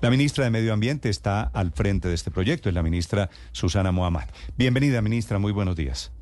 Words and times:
La 0.00 0.10
ministra 0.10 0.44
de 0.44 0.50
Medio 0.50 0.72
Ambiente 0.72 1.08
está 1.08 1.42
al 1.42 1.72
frente 1.72 2.06
de 2.06 2.14
este 2.14 2.30
proyecto, 2.30 2.68
es 2.68 2.74
la 2.74 2.84
ministra 2.84 3.30
Susana 3.50 3.90
Mohamed. 3.90 4.28
Bienvenida, 4.56 5.02
ministra. 5.02 5.40
Muy 5.40 5.50
buenos 5.50 5.74
días. 5.74 6.12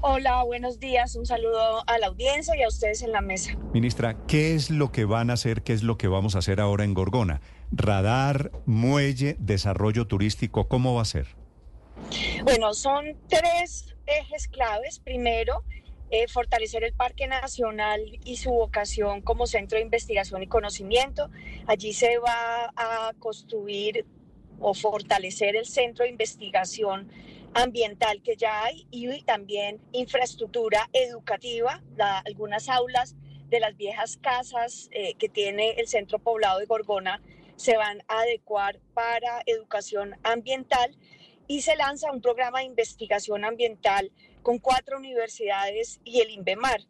Hola, 0.00 0.42
buenos 0.42 0.80
días. 0.80 1.14
Un 1.14 1.24
saludo 1.24 1.88
a 1.88 1.98
la 1.98 2.08
audiencia 2.08 2.56
y 2.56 2.64
a 2.64 2.68
ustedes 2.68 3.02
en 3.02 3.12
la 3.12 3.20
mesa. 3.20 3.56
Ministra, 3.72 4.16
¿qué 4.26 4.56
es 4.56 4.70
lo 4.70 4.90
que 4.90 5.04
van 5.04 5.30
a 5.30 5.34
hacer? 5.34 5.62
¿Qué 5.62 5.72
es 5.72 5.84
lo 5.84 5.96
que 5.96 6.08
vamos 6.08 6.34
a 6.34 6.40
hacer 6.40 6.60
ahora 6.60 6.82
en 6.82 6.94
Gorgona? 6.94 7.40
Radar, 7.70 8.50
muelle, 8.66 9.36
desarrollo 9.38 10.08
turístico, 10.08 10.66
¿cómo 10.66 10.94
va 10.94 11.02
a 11.02 11.04
ser? 11.06 11.28
Bueno, 12.42 12.74
son 12.74 13.16
tres 13.28 13.94
ejes 14.06 14.48
claves. 14.48 14.98
Primero, 14.98 15.62
eh, 16.10 16.28
fortalecer 16.28 16.84
el 16.84 16.92
Parque 16.92 17.26
Nacional 17.26 18.00
y 18.24 18.36
su 18.36 18.50
vocación 18.50 19.22
como 19.22 19.46
centro 19.46 19.78
de 19.78 19.84
investigación 19.84 20.42
y 20.42 20.46
conocimiento. 20.46 21.30
Allí 21.66 21.92
se 21.92 22.18
va 22.18 22.72
a 22.76 23.12
construir 23.18 24.06
o 24.60 24.74
fortalecer 24.74 25.56
el 25.56 25.66
centro 25.66 26.04
de 26.04 26.10
investigación 26.10 27.10
ambiental 27.54 28.22
que 28.22 28.36
ya 28.36 28.64
hay 28.64 28.86
y 28.90 29.22
también 29.22 29.80
infraestructura 29.92 30.88
educativa, 30.92 31.82
algunas 32.24 32.68
aulas 32.68 33.16
de 33.48 33.60
las 33.60 33.76
viejas 33.76 34.18
casas 34.18 34.88
eh, 34.92 35.14
que 35.14 35.28
tiene 35.28 35.72
el 35.72 35.88
centro 35.88 36.18
poblado 36.18 36.58
de 36.58 36.66
Gorgona 36.66 37.22
se 37.56 37.76
van 37.76 38.02
a 38.08 38.20
adecuar 38.20 38.78
para 38.94 39.42
educación 39.46 40.16
ambiental 40.22 40.96
y 41.48 41.62
se 41.62 41.76
lanza 41.76 42.12
un 42.12 42.20
programa 42.20 42.58
de 42.58 42.66
investigación 42.66 43.44
ambiental 43.44 44.12
con 44.46 44.60
cuatro 44.60 44.98
universidades 44.98 45.98
y 46.04 46.20
el 46.20 46.30
INVEMAR. 46.30 46.80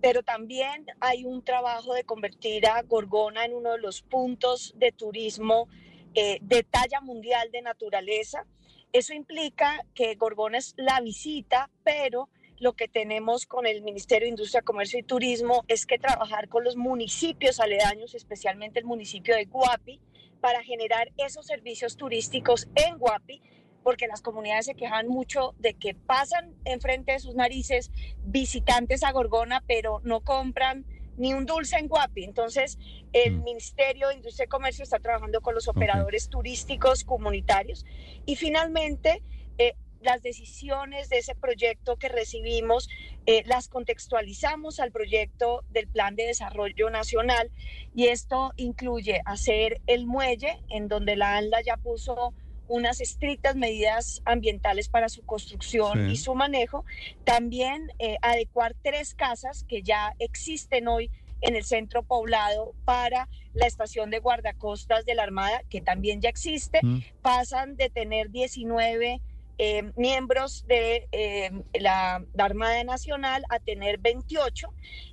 Pero 0.00 0.22
también 0.22 0.86
hay 0.98 1.26
un 1.26 1.44
trabajo 1.44 1.92
de 1.92 2.04
convertir 2.04 2.66
a 2.66 2.80
Gorgona 2.80 3.44
en 3.44 3.52
uno 3.52 3.72
de 3.72 3.78
los 3.80 4.00
puntos 4.00 4.72
de 4.78 4.92
turismo 4.92 5.68
eh, 6.14 6.38
de 6.40 6.62
talla 6.62 7.02
mundial 7.02 7.50
de 7.52 7.60
naturaleza. 7.60 8.46
Eso 8.94 9.12
implica 9.12 9.84
que 9.94 10.14
Gorgona 10.14 10.56
es 10.56 10.72
la 10.78 11.02
visita, 11.02 11.68
pero 11.84 12.30
lo 12.60 12.72
que 12.72 12.88
tenemos 12.88 13.44
con 13.44 13.66
el 13.66 13.82
Ministerio 13.82 14.24
de 14.24 14.30
Industria, 14.30 14.62
Comercio 14.62 14.98
y 14.98 15.02
Turismo 15.02 15.66
es 15.68 15.84
que 15.84 15.98
trabajar 15.98 16.48
con 16.48 16.64
los 16.64 16.76
municipios 16.76 17.60
aledaños, 17.60 18.14
especialmente 18.14 18.78
el 18.78 18.86
municipio 18.86 19.36
de 19.36 19.44
Guapi, 19.44 20.00
para 20.40 20.62
generar 20.62 21.12
esos 21.18 21.44
servicios 21.44 21.98
turísticos 21.98 22.68
en 22.74 22.96
Guapi 22.96 23.42
porque 23.86 24.08
las 24.08 24.20
comunidades 24.20 24.66
se 24.66 24.74
quejan 24.74 25.06
mucho 25.06 25.54
de 25.60 25.74
que 25.74 25.94
pasan 25.94 26.56
enfrente 26.64 27.12
de 27.12 27.20
sus 27.20 27.36
narices 27.36 27.92
visitantes 28.24 29.04
a 29.04 29.12
Gorgona, 29.12 29.62
pero 29.68 30.00
no 30.02 30.22
compran 30.22 30.84
ni 31.16 31.34
un 31.34 31.46
dulce 31.46 31.76
en 31.76 31.86
Guapi. 31.86 32.24
Entonces, 32.24 32.78
el 33.12 33.36
mm. 33.36 33.44
Ministerio 33.44 34.08
de 34.08 34.16
Industria 34.16 34.46
y 34.46 34.48
Comercio 34.48 34.82
está 34.82 34.98
trabajando 34.98 35.40
con 35.40 35.54
los 35.54 35.68
operadores 35.68 36.28
turísticos 36.28 37.04
comunitarios. 37.04 37.86
Y 38.24 38.34
finalmente, 38.34 39.22
eh, 39.56 39.76
las 40.00 40.20
decisiones 40.20 41.08
de 41.08 41.18
ese 41.18 41.36
proyecto 41.36 41.96
que 41.96 42.08
recibimos 42.08 42.88
eh, 43.26 43.44
las 43.46 43.68
contextualizamos 43.68 44.80
al 44.80 44.90
proyecto 44.90 45.62
del 45.70 45.86
Plan 45.86 46.16
de 46.16 46.26
Desarrollo 46.26 46.90
Nacional 46.90 47.52
y 47.94 48.08
esto 48.08 48.52
incluye 48.56 49.22
hacer 49.26 49.80
el 49.86 50.06
muelle 50.06 50.60
en 50.70 50.88
donde 50.88 51.14
la 51.14 51.36
ANLA 51.36 51.62
ya 51.62 51.76
puso 51.76 52.34
unas 52.68 53.00
estrictas 53.00 53.56
medidas 53.56 54.22
ambientales 54.24 54.88
para 54.88 55.08
su 55.08 55.24
construcción 55.24 56.10
y 56.10 56.16
su 56.16 56.34
manejo. 56.34 56.84
También 57.24 57.92
eh, 57.98 58.16
adecuar 58.22 58.74
tres 58.82 59.14
casas 59.14 59.64
que 59.64 59.82
ya 59.82 60.14
existen 60.18 60.88
hoy 60.88 61.10
en 61.42 61.54
el 61.54 61.64
centro 61.64 62.02
poblado 62.02 62.74
para 62.84 63.28
la 63.52 63.66
estación 63.66 64.10
de 64.10 64.20
guardacostas 64.20 65.04
de 65.04 65.14
la 65.14 65.22
Armada, 65.22 65.62
que 65.68 65.80
también 65.80 66.20
ya 66.20 66.28
existe. 66.28 66.80
Mm. 66.82 67.00
Pasan 67.22 67.76
de 67.76 67.90
tener 67.90 68.30
19 68.30 69.20
eh, 69.58 69.92
miembros 69.96 70.66
de 70.66 71.08
eh, 71.12 71.50
la, 71.78 72.24
Armada 72.38 72.82
Nacional 72.84 73.44
a 73.48 73.58
tener 73.58 73.98
28. 73.98 74.68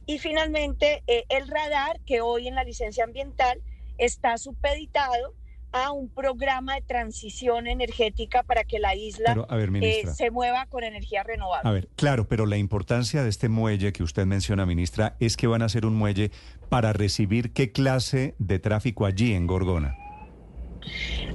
Y 0.05 0.17
finalmente 0.19 1.03
el 1.07 1.47
radar, 1.47 1.99
que 2.05 2.21
hoy 2.21 2.47
en 2.47 2.55
la 2.55 2.63
licencia 2.63 3.03
ambiental 3.03 3.61
está 3.97 4.37
supeditado 4.37 5.33
a 5.73 5.91
un 5.91 6.07
programa 6.07 6.75
de 6.75 6.81
transición 6.81 7.67
energética 7.67 8.43
para 8.43 8.63
que 8.63 8.79
la 8.79 8.95
isla 8.95 9.45
eh, 9.81 10.03
se 10.13 10.31
mueva 10.31 10.67
con 10.67 10.83
energía 10.83 11.23
renovable. 11.23 11.67
A 11.67 11.73
ver, 11.73 11.89
claro, 11.95 12.27
pero 12.27 12.45
la 12.45 12.57
importancia 12.57 13.23
de 13.23 13.29
este 13.29 13.49
muelle 13.49 13.91
que 13.91 14.03
usted 14.03 14.25
menciona, 14.25 14.65
ministra, 14.65 15.17
es 15.19 15.35
que 15.35 15.47
van 15.47 15.63
a 15.63 15.69
ser 15.69 15.85
un 15.85 15.95
muelle 15.95 16.31
para 16.69 16.93
recibir 16.93 17.53
qué 17.53 17.71
clase 17.71 18.35
de 18.37 18.59
tráfico 18.59 19.05
allí 19.05 19.33
en 19.33 19.47
Gorgona. 19.47 19.97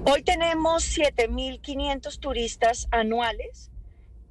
Hoy 0.05 0.23
tenemos 0.23 0.97
7.500 0.97 2.19
turistas 2.21 2.87
anuales 2.93 3.73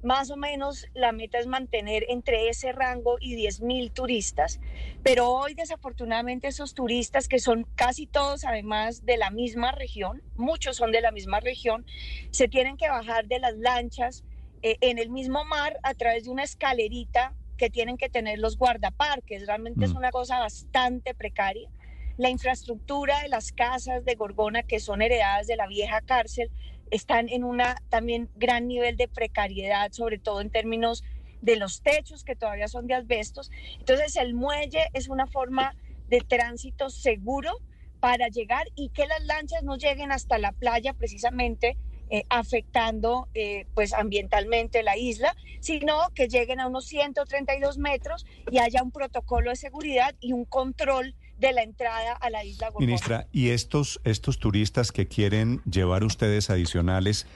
más 0.02 0.30
o 0.30 0.36
menos 0.36 0.86
la 0.94 1.12
meta 1.12 1.38
es 1.38 1.46
mantener 1.46 2.04
entre 2.08 2.48
ese 2.48 2.72
rango 2.72 3.16
y 3.20 3.34
10 3.34 3.62
mil 3.62 3.90
turistas, 3.90 4.60
pero 5.02 5.30
hoy 5.30 5.54
desafortunadamente 5.54 6.48
esos 6.48 6.74
turistas 6.74 7.28
que 7.28 7.38
son 7.38 7.66
casi 7.74 8.06
todos 8.06 8.44
además 8.44 9.04
de 9.04 9.16
la 9.16 9.30
misma 9.30 9.72
región, 9.72 10.22
muchos 10.36 10.76
son 10.76 10.92
de 10.92 11.00
la 11.00 11.10
misma 11.10 11.40
región, 11.40 11.84
se 12.30 12.48
tienen 12.48 12.76
que 12.76 12.88
bajar 12.88 13.26
de 13.26 13.40
las 13.40 13.56
lanchas 13.56 14.24
eh, 14.62 14.76
en 14.80 14.98
el 14.98 15.10
mismo 15.10 15.44
mar 15.44 15.78
a 15.82 15.94
través 15.94 16.24
de 16.24 16.30
una 16.30 16.44
escalerita 16.44 17.34
que 17.56 17.70
tienen 17.70 17.96
que 17.96 18.08
tener 18.08 18.38
los 18.38 18.56
guardaparques, 18.56 19.46
realmente 19.46 19.84
es 19.84 19.94
mm. 19.94 19.96
una 19.96 20.10
cosa 20.10 20.38
bastante 20.38 21.14
precaria. 21.14 21.68
La 22.16 22.30
infraestructura 22.30 23.20
de 23.22 23.28
las 23.28 23.52
casas 23.52 24.04
de 24.04 24.14
Gorgona 24.14 24.62
que 24.64 24.80
son 24.80 25.02
heredadas 25.02 25.46
de 25.46 25.56
la 25.56 25.68
vieja 25.68 26.00
cárcel 26.00 26.50
están 26.90 27.28
en 27.28 27.44
un 27.44 27.60
también 27.88 28.28
gran 28.36 28.68
nivel 28.68 28.96
de 28.96 29.08
precariedad, 29.08 29.92
sobre 29.92 30.18
todo 30.18 30.40
en 30.40 30.50
términos 30.50 31.04
de 31.40 31.56
los 31.56 31.82
techos 31.82 32.24
que 32.24 32.36
todavía 32.36 32.68
son 32.68 32.86
de 32.86 32.94
asbestos. 32.94 33.50
Entonces 33.78 34.16
el 34.16 34.34
muelle 34.34 34.88
es 34.92 35.08
una 35.08 35.26
forma 35.26 35.74
de 36.08 36.20
tránsito 36.20 36.90
seguro 36.90 37.52
para 38.00 38.28
llegar 38.28 38.66
y 38.74 38.90
que 38.90 39.06
las 39.06 39.24
lanchas 39.24 39.62
no 39.62 39.76
lleguen 39.76 40.12
hasta 40.12 40.38
la 40.38 40.52
playa 40.52 40.94
precisamente 40.94 41.76
eh, 42.10 42.24
afectando 42.30 43.28
eh, 43.34 43.66
pues 43.74 43.92
ambientalmente 43.92 44.82
la 44.82 44.96
isla, 44.96 45.36
sino 45.60 46.08
que 46.14 46.28
lleguen 46.28 46.58
a 46.58 46.66
unos 46.66 46.86
132 46.86 47.76
metros 47.76 48.24
y 48.50 48.58
haya 48.58 48.82
un 48.82 48.92
protocolo 48.92 49.50
de 49.50 49.56
seguridad 49.56 50.14
y 50.20 50.32
un 50.32 50.46
control 50.46 51.14
de 51.38 51.52
la 51.52 51.62
entrada 51.62 52.12
a 52.12 52.30
la 52.30 52.44
isla 52.44 52.68
Gorgona. 52.68 52.86
Ministra, 52.86 53.26
¿y 53.32 53.50
estos, 53.50 54.00
estos 54.04 54.38
turistas 54.38 54.92
que 54.92 55.06
quieren 55.06 55.62
llevar 55.70 56.04
ustedes 56.04 56.50
adicionales 56.50 57.26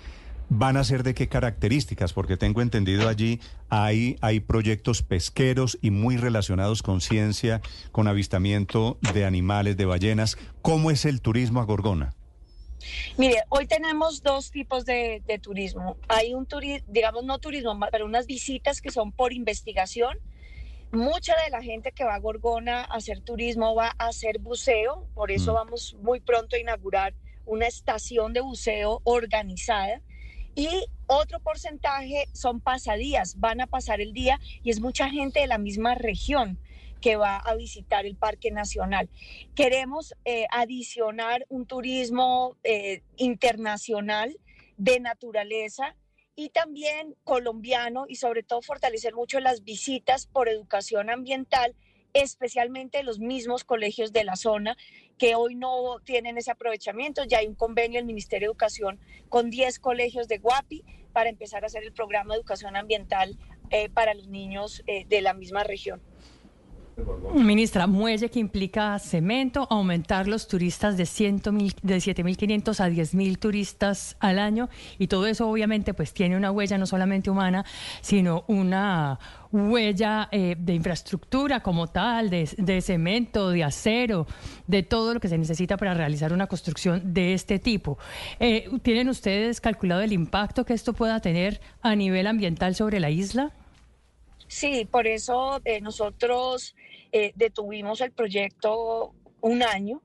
van 0.48 0.76
a 0.76 0.84
ser 0.84 1.02
de 1.02 1.14
qué 1.14 1.28
características? 1.28 2.12
Porque 2.12 2.36
tengo 2.36 2.60
entendido 2.60 3.08
allí 3.08 3.40
hay, 3.68 4.16
hay 4.20 4.40
proyectos 4.40 5.02
pesqueros 5.02 5.78
y 5.80 5.90
muy 5.90 6.16
relacionados 6.16 6.82
con 6.82 7.00
ciencia, 7.00 7.62
con 7.92 8.08
avistamiento 8.08 8.98
de 9.14 9.24
animales, 9.24 9.76
de 9.76 9.86
ballenas. 9.86 10.36
¿Cómo 10.60 10.90
es 10.90 11.04
el 11.04 11.20
turismo 11.20 11.60
a 11.60 11.64
Gorgona? 11.64 12.14
Mire, 13.16 13.44
hoy 13.48 13.66
tenemos 13.66 14.22
dos 14.24 14.50
tipos 14.50 14.84
de, 14.84 15.22
de 15.26 15.38
turismo. 15.38 15.96
Hay 16.08 16.34
un 16.34 16.46
turismo, 16.46 16.84
digamos 16.90 17.24
no 17.24 17.38
turismo, 17.38 17.78
pero 17.92 18.04
unas 18.06 18.26
visitas 18.26 18.82
que 18.82 18.90
son 18.90 19.12
por 19.12 19.32
investigación 19.32 20.18
Mucha 20.92 21.34
de 21.42 21.50
la 21.50 21.62
gente 21.62 21.90
que 21.90 22.04
va 22.04 22.16
a 22.16 22.18
Gorgona 22.18 22.82
a 22.82 22.96
hacer 22.96 23.20
turismo 23.20 23.74
va 23.74 23.94
a 23.98 24.08
hacer 24.08 24.38
buceo, 24.38 25.08
por 25.14 25.30
eso 25.30 25.52
mm. 25.52 25.54
vamos 25.54 25.96
muy 26.02 26.20
pronto 26.20 26.54
a 26.54 26.58
inaugurar 26.58 27.14
una 27.46 27.66
estación 27.66 28.34
de 28.34 28.42
buceo 28.42 29.00
organizada. 29.04 30.02
Y 30.54 30.68
otro 31.06 31.40
porcentaje 31.40 32.28
son 32.34 32.60
pasadías, 32.60 33.40
van 33.40 33.62
a 33.62 33.66
pasar 33.66 34.02
el 34.02 34.12
día 34.12 34.38
y 34.62 34.68
es 34.68 34.80
mucha 34.80 35.08
gente 35.08 35.40
de 35.40 35.46
la 35.46 35.56
misma 35.56 35.94
región 35.94 36.58
que 37.00 37.16
va 37.16 37.38
a 37.38 37.54
visitar 37.54 38.04
el 38.04 38.16
Parque 38.16 38.50
Nacional. 38.50 39.08
Queremos 39.54 40.14
eh, 40.26 40.44
adicionar 40.50 41.46
un 41.48 41.64
turismo 41.64 42.58
eh, 42.64 43.02
internacional 43.16 44.38
de 44.76 45.00
naturaleza 45.00 45.96
y 46.34 46.50
también 46.50 47.14
colombiano 47.24 48.06
y 48.08 48.16
sobre 48.16 48.42
todo 48.42 48.62
fortalecer 48.62 49.14
mucho 49.14 49.40
las 49.40 49.64
visitas 49.64 50.26
por 50.26 50.48
educación 50.48 51.10
ambiental 51.10 51.74
especialmente 52.14 53.02
los 53.02 53.18
mismos 53.18 53.64
colegios 53.64 54.12
de 54.12 54.24
la 54.24 54.36
zona 54.36 54.76
que 55.18 55.34
hoy 55.34 55.54
no 55.54 55.98
tienen 56.04 56.38
ese 56.38 56.50
aprovechamiento. 56.50 57.24
Ya 57.24 57.38
hay 57.38 57.46
un 57.46 57.54
convenio 57.54 57.98
del 57.98 58.06
Ministerio 58.06 58.48
de 58.48 58.52
Educación 58.52 59.00
con 59.28 59.50
10 59.50 59.78
colegios 59.78 60.28
de 60.28 60.38
Guapi 60.38 60.84
para 61.12 61.30
empezar 61.30 61.62
a 61.62 61.66
hacer 61.66 61.84
el 61.84 61.92
programa 61.92 62.34
de 62.34 62.38
educación 62.38 62.76
ambiental 62.76 63.38
eh, 63.70 63.88
para 63.88 64.14
los 64.14 64.28
niños 64.28 64.82
eh, 64.86 65.04
de 65.06 65.20
la 65.20 65.34
misma 65.34 65.64
región. 65.64 66.02
Ministra, 67.34 67.86
muelle 67.86 68.28
que 68.28 68.38
implica 68.38 68.98
cemento, 68.98 69.66
aumentar 69.70 70.28
los 70.28 70.46
turistas 70.48 70.96
de, 70.96 71.06
100 71.06 71.36
de 71.82 71.96
7.500 71.96 72.80
a 72.80 72.88
10.000 72.90 73.38
turistas 73.38 74.16
al 74.20 74.38
año 74.38 74.68
y 74.98 75.06
todo 75.06 75.26
eso 75.26 75.48
obviamente 75.48 75.94
pues 75.94 76.12
tiene 76.12 76.36
una 76.36 76.50
huella 76.50 76.76
no 76.78 76.86
solamente 76.86 77.30
humana, 77.30 77.64
sino 78.02 78.44
una 78.48 79.18
huella 79.50 80.28
eh, 80.30 80.56
de 80.58 80.74
infraestructura 80.74 81.60
como 81.60 81.86
tal, 81.86 82.30
de, 82.30 82.80
cemento, 82.82 83.50
de 83.50 83.64
acero, 83.64 84.26
de 84.66 84.82
todo 84.82 85.14
lo 85.14 85.20
que 85.20 85.28
se 85.28 85.38
necesita 85.38 85.76
para 85.76 85.94
realizar 85.94 86.32
una 86.32 86.46
construcción 86.46 87.14
de 87.14 87.34
este 87.34 87.58
tipo. 87.58 87.98
Eh, 88.40 88.68
¿Tienen 88.82 89.08
ustedes 89.08 89.60
calculado 89.60 90.02
el 90.02 90.12
impacto 90.12 90.64
que 90.64 90.74
esto 90.74 90.92
pueda 90.92 91.20
tener 91.20 91.60
a 91.82 91.94
nivel 91.94 92.26
ambiental 92.26 92.74
sobre 92.74 93.00
la 93.00 93.10
isla? 93.10 93.52
Sí, 94.52 94.84
por 94.84 95.06
eso 95.06 95.62
eh, 95.64 95.80
nosotros 95.80 96.76
eh, 97.10 97.32
detuvimos 97.36 98.02
el 98.02 98.12
proyecto 98.12 99.14
un 99.40 99.62
año 99.62 100.02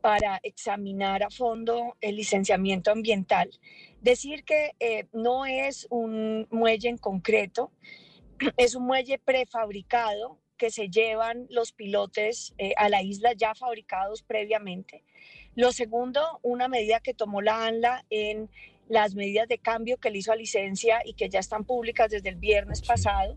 para 0.00 0.38
examinar 0.44 1.24
a 1.24 1.30
fondo 1.30 1.96
el 2.00 2.14
licenciamiento 2.14 2.92
ambiental. 2.92 3.50
Decir 4.00 4.44
que 4.44 4.70
eh, 4.78 5.08
no 5.12 5.46
es 5.46 5.88
un 5.90 6.46
muelle 6.52 6.88
en 6.88 6.96
concreto, 6.96 7.72
es 8.56 8.76
un 8.76 8.86
muelle 8.86 9.18
prefabricado 9.18 10.38
que 10.56 10.70
se 10.70 10.88
llevan 10.88 11.48
los 11.50 11.72
pilotes 11.72 12.54
a 12.76 12.88
la 12.88 13.02
isla 13.02 13.32
ya 13.32 13.56
fabricados 13.56 14.22
previamente. 14.22 15.02
Lo 15.56 15.72
segundo, 15.72 16.38
una 16.42 16.68
medida 16.68 17.00
que 17.00 17.14
tomó 17.14 17.42
la 17.42 17.66
ANLA 17.66 18.04
en 18.10 18.48
las 18.88 19.16
medidas 19.16 19.48
de 19.48 19.58
cambio 19.58 19.98
que 19.98 20.10
le 20.10 20.18
hizo 20.18 20.30
a 20.30 20.36
licencia 20.36 21.00
y 21.04 21.14
que 21.14 21.28
ya 21.28 21.40
están 21.40 21.64
públicas 21.64 22.10
desde 22.10 22.28
el 22.28 22.36
viernes 22.36 22.80
pasado, 22.80 23.36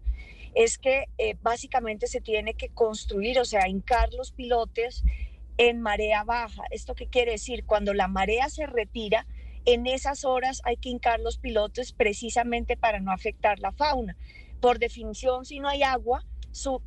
es 0.54 0.78
que 0.78 1.06
eh, 1.18 1.36
básicamente 1.42 2.08
se 2.08 2.22
tiene 2.22 2.54
que 2.54 2.70
construir, 2.70 3.40
o 3.40 3.46
sea, 3.46 3.68
hincar 3.68 4.14
los 4.14 4.32
pilotes 4.32 5.04
en 5.58 5.82
marea 5.82 6.24
baja. 6.24 6.64
¿Esto 6.72 6.96
qué 6.96 7.08
quiere 7.08 7.34
decir? 7.34 7.66
Cuando 7.66 7.94
la 7.94 8.08
marea 8.08 8.50
se 8.50 8.66
retira, 8.66 9.28
en 9.66 9.86
esas 9.88 10.26
horas 10.26 10.62
hay 10.66 10.78
que 10.78 10.90
hincar 10.90 11.20
los 11.20 11.38
pilotes 11.38 11.94
precisamente 11.94 12.78
para 12.78 13.00
no 13.00 13.12
afectar 13.12 13.60
la 13.60 13.72
fauna. 13.72 14.18
Por 14.60 14.80
definición, 14.80 15.46
si 15.46 15.60
no 15.60 15.70
hay 15.70 15.84
agua, 15.84 16.26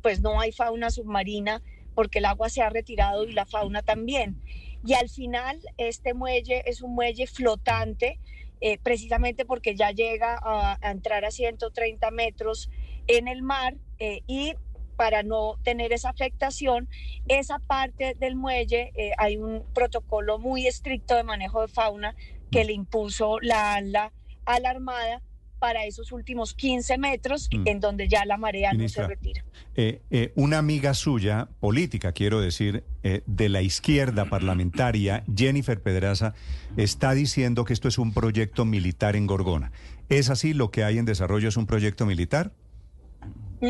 pues 0.01 0.21
no 0.21 0.39
hay 0.39 0.51
fauna 0.51 0.91
submarina 0.91 1.61
porque 1.93 2.19
el 2.19 2.25
agua 2.25 2.49
se 2.49 2.61
ha 2.61 2.69
retirado 2.69 3.23
y 3.23 3.33
la 3.33 3.45
fauna 3.45 3.81
también. 3.81 4.41
Y 4.85 4.93
al 4.93 5.09
final, 5.09 5.59
este 5.77 6.13
muelle 6.13 6.61
es 6.69 6.81
un 6.81 6.93
muelle 6.93 7.25
flotante, 7.27 8.19
eh, 8.61 8.77
precisamente 8.77 9.45
porque 9.45 9.75
ya 9.75 9.91
llega 9.91 10.37
a, 10.41 10.77
a 10.81 10.91
entrar 10.91 11.25
a 11.25 11.31
130 11.31 12.11
metros 12.11 12.69
en 13.07 13.27
el 13.27 13.41
mar 13.41 13.75
eh, 13.99 14.21
y 14.27 14.53
para 14.95 15.23
no 15.23 15.57
tener 15.63 15.91
esa 15.91 16.09
afectación, 16.09 16.87
esa 17.27 17.59
parte 17.59 18.15
del 18.17 18.35
muelle 18.35 18.93
eh, 18.95 19.11
hay 19.17 19.37
un 19.37 19.63
protocolo 19.73 20.39
muy 20.39 20.67
estricto 20.67 21.15
de 21.15 21.23
manejo 21.23 21.61
de 21.61 21.67
fauna 21.67 22.15
que 22.49 22.63
le 22.63 22.73
impuso 22.73 23.39
la 23.41 23.75
ANLA 23.75 24.13
a 24.45 24.59
la 24.59 24.69
Armada 24.69 25.21
para 25.59 25.85
esos 25.85 26.11
últimos 26.11 26.53
15 26.53 26.97
metros 26.97 27.49
mm. 27.51 27.67
en 27.67 27.79
donde 27.79 28.07
ya 28.07 28.23
la 28.25 28.37
marea 28.37 28.71
no 28.73 28.87
se 28.87 29.05
retira. 29.05 29.43
Eh, 29.75 30.31
una 30.35 30.59
amiga 30.59 30.93
suya, 30.93 31.49
política, 31.59 32.13
quiero 32.13 32.39
decir, 32.39 32.83
de 33.25 33.49
la 33.49 33.61
izquierda 33.61 34.25
parlamentaria, 34.25 35.23
Jennifer 35.35 35.81
Pedraza, 35.81 36.33
está 36.77 37.13
diciendo 37.13 37.65
que 37.65 37.73
esto 37.73 37.87
es 37.87 37.97
un 37.97 38.13
proyecto 38.13 38.63
militar 38.63 39.15
en 39.15 39.27
Gorgona. 39.27 39.71
¿Es 40.07 40.29
así? 40.29 40.53
¿Lo 40.53 40.71
que 40.71 40.83
hay 40.83 40.99
en 40.99 41.05
desarrollo 41.05 41.49
es 41.49 41.57
un 41.57 41.65
proyecto 41.65 42.05
militar? 42.05 42.53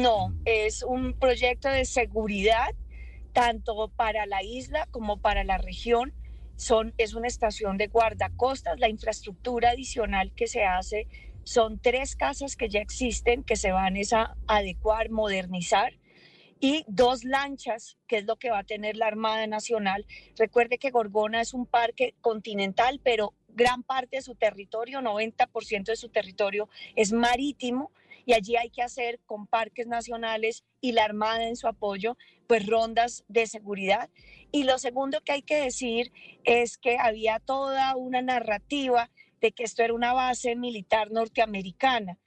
No, 0.02 0.36
es 0.44 0.84
un 0.84 1.14
proyecto 1.14 1.70
de 1.70 1.86
seguridad 1.86 2.76
tanto 3.32 3.88
para 3.96 4.26
la 4.26 4.44
isla 4.44 4.90
como 4.92 5.22
para 5.22 5.46
la 5.46 5.58
región. 5.58 6.14
Son, 6.58 6.94
es 6.98 7.14
una 7.14 7.28
estación 7.28 7.78
de 7.78 7.88
guardacostas. 7.88 8.78
La 8.78 8.90
infraestructura 8.90 9.70
adicional 9.70 10.34
que 10.36 10.48
se 10.48 10.66
hace 10.66 11.08
son 11.46 11.80
tres 11.80 12.18
casas 12.18 12.58
que 12.58 12.68
ya 12.68 12.82
existen 12.82 13.44
que 13.44 13.56
se 13.56 13.72
van 13.72 13.96
a 14.12 14.36
adecuar, 14.48 15.12
modernizar 15.12 15.94
y 16.60 16.84
dos 16.90 17.24
lanchas, 17.24 17.98
que 18.08 18.18
es 18.18 18.26
lo 18.26 18.36
que 18.36 18.50
va 18.50 18.60
a 18.60 18.64
tener 18.66 18.98
la 18.98 19.08
Armada 19.08 19.48
Nacional. 19.48 20.06
Recuerde 20.38 20.78
que 20.78 20.92
Gorgona 20.92 21.40
es 21.40 21.54
un 21.54 21.68
parque 21.68 22.16
continental, 22.20 23.00
pero 23.02 23.34
gran 23.48 23.82
parte 23.84 24.18
de 24.18 24.24
su 24.24 24.36
territorio, 24.36 25.00
90% 25.00 25.86
de 25.86 25.96
su 25.96 26.10
territorio 26.10 26.68
es 26.98 27.14
marítimo 27.14 27.92
y 28.26 28.34
allí 28.34 28.56
hay 28.56 28.70
que 28.70 28.82
hacer 28.82 29.20
con 29.26 29.48
parques 29.48 29.88
nacionales 29.88 30.64
y 30.82 30.92
la 30.92 31.06
Armada 31.06 31.48
en 31.48 31.56
su 31.56 31.68
apoyo, 31.68 32.18
pues 32.48 32.66
rondas 32.66 33.24
de 33.28 33.48
seguridad. 33.48 34.10
Y 34.52 34.64
lo 34.64 34.78
segundo 34.78 35.22
que 35.22 35.34
hay 35.34 35.42
que 35.42 35.58
decir 35.58 36.12
es 36.44 36.78
que 36.78 36.98
había 36.98 37.40
toda 37.40 37.96
una 37.96 38.22
narrativa 38.22 39.12
de 39.42 39.52
que 39.52 39.64
esto 39.64 39.84
era 39.84 39.94
una 39.94 40.14
base 40.14 40.56
militar 40.56 41.12
norteamericana 41.12 42.18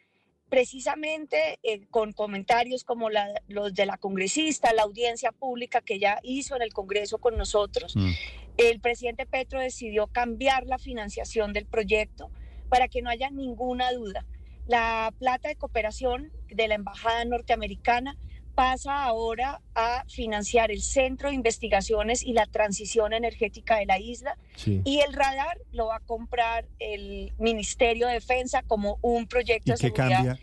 precisamente 0.48 1.58
eh, 1.62 1.86
con 1.90 2.12
comentarios 2.12 2.84
como 2.84 3.08
los 3.48 3.74
de 3.74 3.86
la 3.86 3.98
congresista, 3.98 4.72
la 4.72 4.82
audiencia 4.82 5.32
pública 5.32 5.80
que 5.80 5.98
ya 5.98 6.20
hizo 6.22 6.56
en 6.56 6.62
el 6.62 6.72
Congreso 6.72 7.18
con 7.18 7.36
nosotros, 7.36 7.94
mm. 7.96 8.10
el 8.56 8.80
presidente 8.80 9.26
Petro 9.26 9.60
decidió 9.60 10.06
cambiar 10.06 10.66
la 10.66 10.78
financiación 10.78 11.52
del 11.52 11.66
proyecto 11.66 12.30
para 12.68 12.88
que 12.88 13.02
no 13.02 13.10
haya 13.10 13.30
ninguna 13.30 13.92
duda. 13.92 14.26
La 14.68 15.12
plata 15.18 15.48
de 15.48 15.56
cooperación 15.56 16.30
de 16.48 16.68
la 16.68 16.74
Embajada 16.74 17.24
Norteamericana 17.24 18.16
pasa 18.54 19.04
ahora 19.04 19.62
a 19.74 20.04
financiar 20.08 20.70
el 20.70 20.82
Centro 20.82 21.30
de 21.30 21.36
Investigaciones 21.36 22.22
y 22.22 22.34
la 22.34 22.44
Transición 22.44 23.14
Energética 23.14 23.76
de 23.76 23.86
la 23.86 23.98
isla 23.98 24.36
y 24.66 24.98
el 24.98 25.12
radar 25.14 25.58
lo 25.70 25.86
va 25.86 25.96
a 25.96 26.00
comprar 26.00 26.66
el 26.80 27.32
Ministerio 27.38 28.08
de 28.08 28.14
Defensa 28.14 28.62
como 28.66 28.98
un 29.00 29.26
proyecto 29.26 29.72
de 29.72 29.76
seguridad 29.78 30.38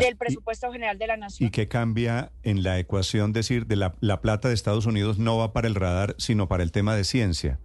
del 0.00 0.16
presupuesto 0.16 0.72
general 0.72 0.98
de 0.98 1.06
la 1.06 1.16
Nación. 1.18 1.46
¿Y 1.46 1.50
qué 1.50 1.68
cambia 1.68 2.32
en 2.42 2.64
la 2.64 2.78
ecuación? 2.78 3.32
Decir, 3.32 3.66
de 3.66 3.76
la, 3.76 3.94
la 4.00 4.20
plata 4.20 4.48
de 4.48 4.54
Estados 4.54 4.86
Unidos 4.86 5.18
no 5.18 5.36
va 5.36 5.52
para 5.52 5.68
el 5.68 5.76
radar, 5.76 6.16
sino 6.18 6.48
para 6.48 6.64
el 6.64 6.72
tema 6.72 6.96
de 6.96 7.04
ciencia. 7.04 7.60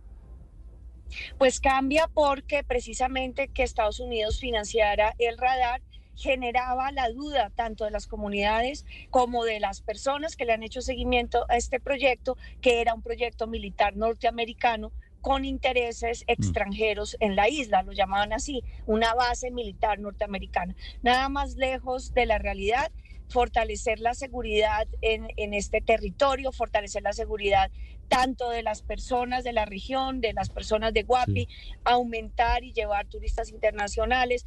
Pues 1.37 1.59
cambia 1.61 2.09
porque 2.13 2.63
precisamente 2.63 3.47
que 3.47 3.63
Estados 3.63 3.99
Unidos 3.99 4.39
financiara 4.39 5.15
el 5.17 5.37
radar 5.37 5.81
generaba 6.15 6.91
la 6.91 7.09
duda 7.09 7.51
tanto 7.55 7.85
de 7.85 7.91
las 7.91 8.07
comunidades 8.07 8.85
como 9.09 9.43
de 9.43 9.59
las 9.59 9.81
personas 9.81 10.35
que 10.35 10.45
le 10.45 10.53
han 10.53 10.63
hecho 10.63 10.81
seguimiento 10.81 11.45
a 11.49 11.57
este 11.57 11.79
proyecto, 11.79 12.37
que 12.61 12.81
era 12.81 12.93
un 12.93 13.01
proyecto 13.01 13.47
militar 13.47 13.95
norteamericano 13.95 14.91
con 15.21 15.43
intereses 15.43 16.21
mm. 16.21 16.31
extranjeros 16.31 17.17
en 17.19 17.35
la 17.35 17.49
isla, 17.49 17.83
lo 17.83 17.93
llamaban 17.93 18.31
así, 18.31 18.63
una 18.85 19.13
base 19.15 19.51
militar 19.51 19.99
norteamericana. 19.99 20.75
Nada 21.01 21.29
más 21.29 21.55
lejos 21.55 22.13
de 22.13 22.27
la 22.27 22.37
realidad, 22.37 22.91
fortalecer 23.27 23.99
la 23.99 24.13
seguridad 24.13 24.87
en, 25.01 25.27
en 25.35 25.55
este 25.55 25.81
territorio, 25.81 26.51
fortalecer 26.51 27.01
la 27.01 27.13
seguridad 27.13 27.71
tanto 28.07 28.49
de 28.49 28.63
las 28.63 28.81
personas 28.81 29.43
de 29.43 29.53
la 29.53 29.65
región, 29.65 30.21
de 30.21 30.33
las 30.33 30.49
personas 30.49 30.93
de 30.93 31.03
Guapi, 31.03 31.47
aumentar 31.83 32.63
y 32.63 32.73
llevar 32.73 33.07
turistas 33.07 33.49
internacionales, 33.49 34.45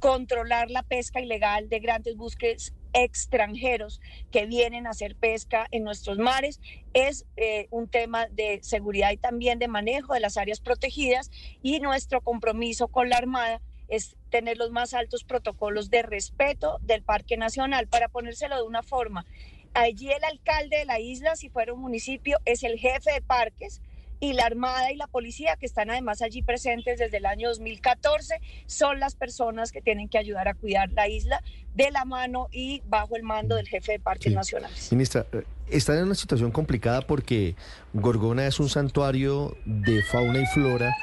controlar 0.00 0.70
la 0.70 0.82
pesca 0.82 1.20
ilegal 1.20 1.68
de 1.68 1.78
grandes 1.78 2.16
buques 2.16 2.74
extranjeros 2.92 4.00
que 4.32 4.46
vienen 4.46 4.86
a 4.86 4.90
hacer 4.90 5.14
pesca 5.14 5.68
en 5.70 5.84
nuestros 5.84 6.18
mares. 6.18 6.60
Es 6.94 7.26
eh, 7.36 7.68
un 7.70 7.88
tema 7.88 8.26
de 8.26 8.60
seguridad 8.62 9.12
y 9.12 9.18
también 9.18 9.58
de 9.58 9.68
manejo 9.68 10.14
de 10.14 10.20
las 10.20 10.36
áreas 10.36 10.60
protegidas 10.60 11.30
y 11.62 11.80
nuestro 11.80 12.20
compromiso 12.22 12.88
con 12.88 13.08
la 13.08 13.18
Armada 13.18 13.60
es 13.88 14.16
tener 14.30 14.56
los 14.56 14.70
más 14.70 14.94
altos 14.94 15.24
protocolos 15.24 15.90
de 15.90 16.02
respeto 16.02 16.78
del 16.80 17.02
Parque 17.02 17.36
Nacional. 17.36 17.88
Para 17.88 18.08
ponérselo 18.08 18.56
de 18.56 18.62
una 18.62 18.82
forma, 18.82 19.26
allí 19.74 20.10
el 20.10 20.24
alcalde 20.24 20.78
de 20.78 20.84
la 20.84 21.00
isla, 21.00 21.36
si 21.36 21.50
fuera 21.50 21.74
un 21.74 21.80
municipio, 21.80 22.38
es 22.44 22.62
el 22.62 22.78
jefe 22.78 23.12
de 23.12 23.20
parques, 23.20 23.82
y 24.20 24.34
la 24.34 24.44
Armada 24.44 24.92
y 24.92 24.96
la 24.96 25.06
Policía, 25.06 25.56
que 25.56 25.66
están 25.66 25.90
además 25.90 26.20
allí 26.22 26.42
presentes 26.42 26.98
desde 26.98 27.16
el 27.16 27.26
año 27.26 27.48
2014, 27.48 28.40
son 28.66 29.00
las 29.00 29.14
personas 29.14 29.72
que 29.72 29.80
tienen 29.80 30.08
que 30.08 30.18
ayudar 30.18 30.46
a 30.46 30.54
cuidar 30.54 30.90
la 30.92 31.08
isla 31.08 31.42
de 31.74 31.90
la 31.90 32.04
mano 32.04 32.48
y 32.52 32.82
bajo 32.86 33.16
el 33.16 33.22
mando 33.22 33.56
del 33.56 33.66
jefe 33.66 33.92
de 33.92 33.98
parques 33.98 34.32
nacionales. 34.32 34.92
Ministra, 34.92 35.26
eh, 35.32 35.44
está 35.70 35.96
en 35.96 36.04
una 36.04 36.14
situación 36.14 36.50
complicada 36.50 37.00
porque 37.00 37.56
Gorgona 37.94 38.46
es 38.46 38.60
un 38.60 38.68
santuario 38.68 39.56
de 39.64 40.02
fauna 40.02 40.40
y 40.40 40.46
flora 40.46 40.94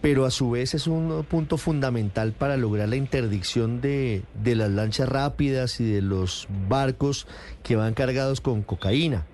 pero 0.00 0.24
a 0.24 0.30
su 0.30 0.50
vez 0.50 0.74
es 0.74 0.86
un 0.86 1.24
punto 1.28 1.56
fundamental 1.56 2.32
para 2.32 2.56
lograr 2.56 2.88
la 2.88 2.96
interdicción 2.96 3.80
de, 3.80 4.22
de, 4.34 4.54
las 4.54 4.70
lanchas 4.70 5.08
rápidas 5.08 5.80
y 5.80 5.90
de 5.90 6.02
los 6.02 6.46
barcos 6.68 7.26
que 7.64 7.74
van 7.76 7.94
cargados 7.94 8.40
con 8.40 8.62
cocaína. 8.62 9.26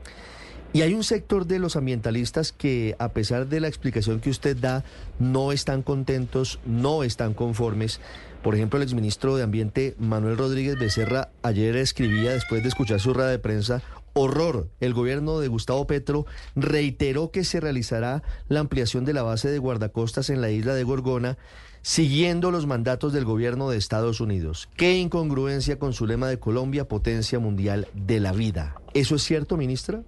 Y 0.75 0.81
hay 0.81 0.95
un 0.95 1.05
sector 1.05 1.47
de 1.47 1.59
los 1.59 1.77
ambientalistas 1.77 2.53
que, 2.53 2.97
a 2.99 3.11
pesar 3.11 3.47
de 3.47 3.61
la 3.61 3.69
explicación 3.69 4.21
que 4.21 4.31
usted 4.31 4.57
da, 4.57 4.85
no 5.19 5.53
están 5.53 5.83
contentos, 5.83 6.61
no 6.65 7.03
están 7.05 7.35
conformes. 7.35 8.01
Por 8.43 8.55
ejemplo, 8.55 8.79
el 8.79 8.83
exministro 8.83 9.37
de 9.37 9.43
Ambiente 9.43 9.95
Manuel 9.99 10.39
Rodríguez 10.39 10.79
Becerra 10.79 11.29
ayer 11.43 11.77
escribía, 11.77 12.33
después 12.33 12.63
de 12.63 12.71
escuchar 12.71 13.01
su 13.01 13.13
rueda 13.13 13.29
de 13.29 13.39
prensa, 13.39 13.83
horror. 14.15 14.69
El 14.81 14.95
gobierno 14.95 15.41
de 15.41 15.49
Gustavo 15.49 15.87
Petro 15.87 16.25
reiteró 16.57 17.31
que 17.31 17.45
se 17.45 17.61
realizará 17.61 18.23
la 18.49 18.61
ampliación 18.61 19.05
de 19.05 19.13
la 19.13 19.23
base 19.23 19.51
de 19.51 19.59
guardacostas 19.59 20.31
en 20.31 20.41
la 20.41 20.51
isla 20.51 20.75
de 20.75 20.85
Gorgona, 20.85 21.37
siguiendo 21.83 22.51
los 22.51 22.67
mandatos 22.67 23.13
del 23.13 23.27
gobierno 23.27 23.69
de 23.69 23.77
Estados 23.77 24.21
Unidos. 24.21 24.71
Qué 24.77 24.97
incongruencia 24.97 25.79
con 25.79 25.93
su 25.93 26.07
lema 26.07 26.29
de 26.29 26.39
Colombia, 26.39 26.89
potencia 26.89 27.39
mundial 27.39 27.89
de 27.95 28.21
la 28.21 28.33
vida. 28.33 28.77
¿Eso 28.95 29.17
es 29.17 29.23
cierto, 29.23 29.59
ministra? 29.59 30.03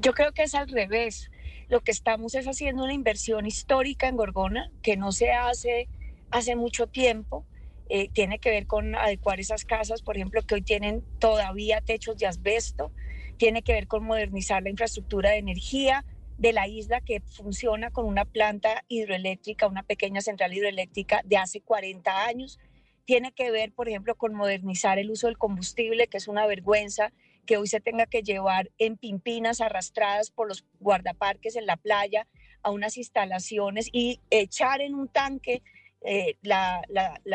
Yo 0.00 0.14
creo 0.14 0.32
que 0.32 0.44
es 0.44 0.54
al 0.54 0.68
revés. 0.68 1.30
Lo 1.68 1.80
que 1.82 1.90
estamos 1.90 2.34
es 2.34 2.46
haciendo 2.46 2.84
una 2.84 2.94
inversión 2.94 3.46
histórica 3.46 4.08
en 4.08 4.16
Gorgona 4.16 4.70
que 4.82 4.96
no 4.96 5.12
se 5.12 5.32
hace 5.32 5.88
hace 6.30 6.56
mucho 6.56 6.86
tiempo. 6.86 7.44
Eh, 7.90 8.08
tiene 8.08 8.38
que 8.38 8.50
ver 8.50 8.66
con 8.66 8.94
adecuar 8.94 9.40
esas 9.40 9.64
casas, 9.64 10.00
por 10.00 10.16
ejemplo, 10.16 10.40
que 10.42 10.54
hoy 10.54 10.62
tienen 10.62 11.04
todavía 11.18 11.82
techos 11.82 12.16
de 12.16 12.26
asbesto. 12.26 12.92
Tiene 13.36 13.62
que 13.62 13.74
ver 13.74 13.88
con 13.88 14.04
modernizar 14.04 14.62
la 14.62 14.70
infraestructura 14.70 15.30
de 15.30 15.38
energía 15.38 16.04
de 16.38 16.54
la 16.54 16.66
isla 16.66 17.02
que 17.02 17.20
funciona 17.20 17.90
con 17.90 18.06
una 18.06 18.24
planta 18.24 18.84
hidroeléctrica, 18.88 19.66
una 19.66 19.82
pequeña 19.82 20.22
central 20.22 20.54
hidroeléctrica 20.54 21.20
de 21.24 21.36
hace 21.36 21.60
40 21.60 22.24
años. 22.24 22.58
Tiene 23.04 23.32
que 23.32 23.50
ver, 23.50 23.72
por 23.72 23.88
ejemplo, 23.88 24.14
con 24.14 24.32
modernizar 24.34 24.98
el 24.98 25.10
uso 25.10 25.26
del 25.26 25.36
combustible, 25.36 26.06
que 26.06 26.16
es 26.16 26.28
una 26.28 26.46
vergüenza 26.46 27.12
que 27.46 27.56
hoy 27.56 27.68
se 27.68 27.80
tenga 27.80 28.06
que 28.06 28.22
llevar 28.22 28.70
en 28.78 28.96
pimpinas 28.96 29.60
arrastradas 29.60 30.30
por 30.30 30.48
los 30.48 30.64
guardaparques 30.80 31.56
en 31.56 31.66
la 31.66 31.76
playa 31.76 32.26
a 32.62 32.70
unas 32.70 32.96
instalaciones 32.96 33.88
y 33.92 34.20
echar 34.30 34.80
en 34.80 34.94
un 34.94 35.08
tanque 35.08 35.62
eh, 36.02 36.36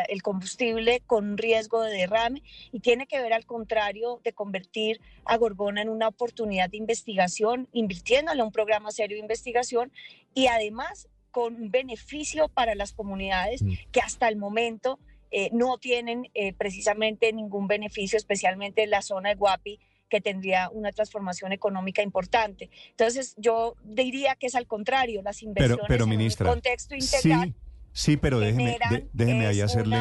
el 0.08 0.22
combustible 0.22 1.00
con 1.06 1.30
un 1.30 1.38
riesgo 1.38 1.82
de 1.82 1.92
derrame 1.92 2.42
y 2.72 2.80
tiene 2.80 3.06
que 3.06 3.20
ver 3.20 3.32
al 3.32 3.46
contrario 3.46 4.20
de 4.24 4.32
convertir 4.32 5.00
a 5.24 5.36
Gorgona 5.36 5.82
en 5.82 5.88
una 5.88 6.08
oportunidad 6.08 6.68
de 6.68 6.78
investigación, 6.78 7.68
invirtiéndole 7.72 8.42
un 8.42 8.50
programa 8.50 8.90
serio 8.90 9.16
de 9.16 9.20
investigación 9.20 9.92
y 10.34 10.48
además 10.48 11.08
con 11.30 11.54
un 11.54 11.70
beneficio 11.70 12.48
para 12.48 12.74
las 12.74 12.92
comunidades 12.92 13.62
mm. 13.62 13.72
que 13.92 14.00
hasta 14.00 14.26
el 14.26 14.36
momento 14.36 14.98
eh, 15.30 15.50
no 15.52 15.78
tienen 15.78 16.30
eh, 16.34 16.52
precisamente 16.52 17.32
ningún 17.32 17.68
beneficio, 17.68 18.16
especialmente 18.16 18.82
en 18.82 18.90
la 18.90 19.02
zona 19.02 19.28
de 19.28 19.34
Guapi, 19.36 19.78
que 20.08 20.20
tendría 20.20 20.70
una 20.70 20.92
transformación 20.92 21.52
económica 21.52 22.02
importante. 22.02 22.70
Entonces, 22.90 23.34
yo 23.36 23.76
diría 23.84 24.36
que 24.36 24.46
es 24.46 24.54
al 24.54 24.66
contrario, 24.66 25.22
las 25.22 25.42
inversiones 25.42 25.86
pero, 25.88 26.06
ministra, 26.06 26.46
en 26.46 26.48
un 26.48 26.54
contexto 26.54 26.94
integral. 26.94 27.54
Sí, 27.92 28.12
sí 28.12 28.16
pero 28.16 28.38
déjeme, 28.40 28.78
déjeme 29.12 29.46
ahí 29.46 29.60
hacerle. 29.60 29.98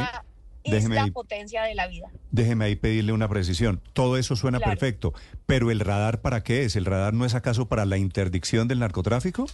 Déjeme 0.67 0.97
ahí, 0.97 1.11
potencia 1.11 1.63
de 1.63 1.75
la 1.75 1.87
vida. 1.87 2.09
Déjeme 2.31 2.65
ahí 2.65 2.75
pedirle 2.75 3.13
una 3.13 3.29
precisión. 3.29 3.81
Todo 3.93 4.17
eso 4.17 4.35
suena 4.35 4.59
perfecto, 4.59 5.13
pero 5.45 5.69
¿el 5.69 5.79
radar 5.79 6.21
para 6.21 6.41
qué 6.41 6.63
es? 6.63 6.75
¿El 6.75 6.85
radar 6.85 7.13
no 7.13 7.25
es 7.25 7.35
acaso 7.35 7.67
para 7.67 7.85
la 7.85 7.97
interdicción 7.97 8.67
del 8.67 8.79
narcotráfico? 8.79 9.45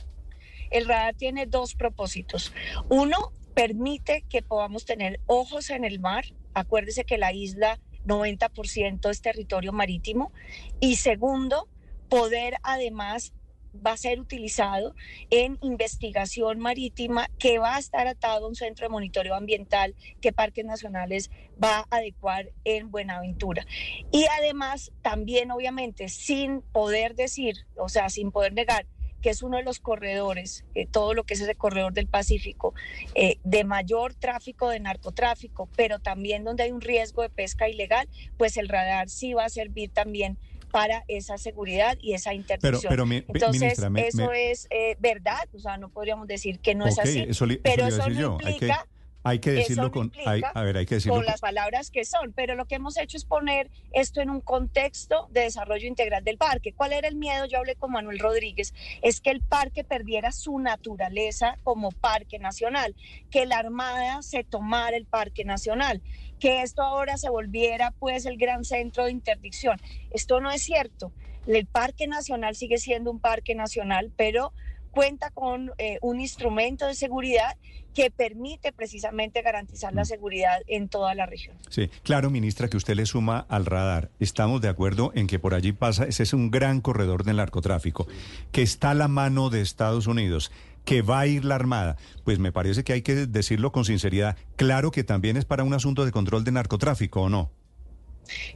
El 0.69 0.87
radar 0.87 1.13
tiene 1.15 1.47
dos 1.47 1.75
propósitos. 1.75 2.53
Uno, 2.87 3.33
permite 3.53 4.23
que 4.29 4.41
podamos 4.41 4.85
tener 4.85 5.19
ojos 5.25 5.69
en 5.69 5.83
el 5.83 5.99
mar. 5.99 6.25
Acuérdese 6.53 7.03
que 7.03 7.17
la 7.17 7.33
isla 7.33 7.79
90% 8.05 9.09
es 9.09 9.21
territorio 9.21 9.73
marítimo. 9.73 10.31
Y 10.79 10.97
segundo, 10.97 11.67
poder 12.09 12.55
además 12.63 13.33
va 13.73 13.93
a 13.93 13.97
ser 13.97 14.19
utilizado 14.19 14.95
en 15.29 15.57
investigación 15.61 16.59
marítima 16.59 17.29
que 17.39 17.57
va 17.57 17.75
a 17.75 17.79
estar 17.79 18.07
atado 18.07 18.45
a 18.45 18.49
un 18.49 18.55
centro 18.55 18.85
de 18.85 18.89
monitoreo 18.89 19.35
ambiental 19.35 19.95
que 20.19 20.33
Parques 20.33 20.65
Nacionales 20.65 21.31
va 21.61 21.79
a 21.79 21.97
adecuar 21.97 22.51
en 22.65 22.91
Buenaventura. 22.91 23.65
Y 24.11 24.25
además, 24.37 24.91
también 25.01 25.51
obviamente, 25.51 26.09
sin 26.09 26.61
poder 26.61 27.15
decir, 27.15 27.65
o 27.77 27.89
sea, 27.89 28.09
sin 28.09 28.31
poder 28.31 28.53
negar 28.53 28.85
que 29.21 29.29
es 29.29 29.41
uno 29.41 29.57
de 29.57 29.63
los 29.63 29.79
corredores, 29.79 30.65
eh, 30.75 30.87
todo 30.87 31.13
lo 31.13 31.23
que 31.23 31.35
es 31.35 31.41
ese 31.41 31.55
corredor 31.55 31.93
del 31.93 32.07
Pacífico, 32.07 32.73
eh, 33.15 33.37
de 33.43 33.63
mayor 33.63 34.13
tráfico 34.13 34.69
de 34.69 34.79
narcotráfico, 34.79 35.69
pero 35.75 35.99
también 35.99 36.43
donde 36.43 36.63
hay 36.63 36.71
un 36.71 36.81
riesgo 36.81 37.21
de 37.21 37.29
pesca 37.29 37.69
ilegal, 37.69 38.09
pues 38.37 38.57
el 38.57 38.67
radar 38.67 39.09
sí 39.09 39.33
va 39.33 39.45
a 39.45 39.49
servir 39.49 39.91
también 39.91 40.37
para 40.71 41.03
esa 41.07 41.37
seguridad 41.37 41.97
y 42.01 42.13
esa 42.13 42.33
interdicción. 42.33 42.89
Pero, 42.89 43.05
Entonces, 43.05 43.77
eso 43.95 44.31
es 44.31 44.67
eh, 44.69 44.95
verdad, 44.99 45.47
o 45.53 45.59
sea, 45.59 45.77
no 45.77 45.89
podríamos 45.89 46.27
decir 46.27 46.59
que 46.59 46.75
no 46.75 46.87
es 46.87 46.97
así, 46.97 47.27
pero 47.63 47.87
eso 47.87 48.09
no 48.09 48.39
implica... 48.39 48.87
Hay 49.23 49.39
que 49.39 49.51
decirlo 49.51 49.91
con, 49.91 50.11
a 50.25 50.63
ver, 50.63 50.77
hay 50.77 50.85
que 50.85 50.95
decirlo 50.95 51.17
con 51.17 51.25
las 51.25 51.41
palabras 51.41 51.91
que 51.91 52.05
son, 52.05 52.33
pero 52.33 52.55
lo 52.55 52.65
que 52.65 52.75
hemos 52.75 52.97
hecho 52.97 53.17
es 53.17 53.25
poner 53.25 53.69
esto 53.93 54.19
en 54.19 54.31
un 54.31 54.41
contexto 54.41 55.27
de 55.31 55.41
desarrollo 55.41 55.87
integral 55.87 56.23
del 56.23 56.37
parque. 56.37 56.73
¿Cuál 56.73 56.93
era 56.93 57.07
el 57.07 57.15
miedo? 57.15 57.45
Yo 57.45 57.59
hablé 57.59 57.75
con 57.75 57.91
Manuel 57.91 58.17
Rodríguez, 58.17 58.73
es 59.03 59.21
que 59.21 59.29
el 59.29 59.41
parque 59.41 59.83
perdiera 59.83 60.31
su 60.31 60.57
naturaleza 60.57 61.59
como 61.63 61.91
parque 61.91 62.39
nacional, 62.39 62.95
que 63.29 63.45
la 63.45 63.59
Armada 63.59 64.23
se 64.23 64.43
tomara 64.43 64.97
el 64.97 65.05
parque 65.05 65.45
nacional, 65.45 66.01
que 66.39 66.63
esto 66.63 66.81
ahora 66.81 67.17
se 67.17 67.29
volviera 67.29 67.91
pues 67.99 68.25
el 68.25 68.37
gran 68.37 68.65
centro 68.65 69.05
de 69.05 69.11
interdicción. 69.11 69.79
Esto 70.09 70.41
no 70.41 70.49
es 70.49 70.63
cierto. 70.63 71.11
El 71.45 71.67
parque 71.67 72.07
nacional 72.07 72.55
sigue 72.55 72.79
siendo 72.79 73.11
un 73.11 73.19
parque 73.19 73.53
nacional, 73.53 74.11
pero 74.15 74.53
cuenta 74.91 75.31
con 75.31 75.71
eh, 75.77 75.97
un 76.01 76.19
instrumento 76.19 76.85
de 76.85 76.95
seguridad 76.95 77.57
que 77.93 78.09
permite 78.09 78.71
precisamente 78.71 79.41
garantizar 79.41 79.93
la 79.93 80.03
mm. 80.03 80.05
seguridad 80.05 80.61
en 80.67 80.87
toda 80.87 81.13
la 81.15 81.25
región. 81.25 81.57
Sí, 81.69 81.89
claro, 82.03 82.29
ministra, 82.29 82.69
que 82.69 82.77
usted 82.77 82.95
le 82.95 83.05
suma 83.05 83.45
al 83.49 83.65
radar. 83.65 84.11
Estamos 84.19 84.61
de 84.61 84.69
acuerdo 84.69 85.11
en 85.15 85.27
que 85.27 85.39
por 85.39 85.53
allí 85.53 85.71
pasa, 85.71 86.05
ese 86.05 86.23
es 86.23 86.33
un 86.33 86.51
gran 86.51 86.81
corredor 86.81 87.23
del 87.23 87.37
narcotráfico, 87.37 88.07
que 88.51 88.61
está 88.61 88.91
a 88.91 88.95
la 88.95 89.07
mano 89.07 89.49
de 89.49 89.61
Estados 89.61 90.07
Unidos 90.07 90.51
que 90.85 91.03
va 91.03 91.19
a 91.19 91.27
ir 91.27 91.45
la 91.45 91.53
Armada, 91.53 91.95
pues 92.23 92.39
me 92.39 92.51
parece 92.51 92.83
que 92.83 92.93
hay 92.93 93.03
que 93.03 93.27
decirlo 93.27 93.71
con 93.71 93.85
sinceridad. 93.85 94.35
Claro 94.55 94.89
que 94.89 95.03
también 95.03 95.37
es 95.37 95.45
para 95.45 95.63
un 95.63 95.75
asunto 95.75 96.05
de 96.05 96.11
control 96.11 96.43
de 96.43 96.51
narcotráfico, 96.51 97.21
¿o 97.21 97.29
no? 97.29 97.51